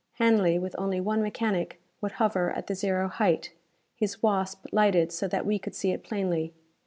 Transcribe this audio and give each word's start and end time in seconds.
Hanley, 0.13 0.57
with 0.57 0.73
only 0.79 0.99
one 0.99 1.21
mechanic, 1.21 1.79
would 2.01 2.13
hover 2.13 2.49
at 2.53 2.65
the 2.65 2.73
zero 2.73 3.07
height, 3.07 3.53
his 3.95 4.23
Wasp 4.23 4.65
lighted 4.71 5.11
so 5.11 5.27
that 5.27 5.45
we 5.45 5.59
could 5.59 5.75
see 5.75 5.91
it 5.91 6.01
plainly. 6.03 6.53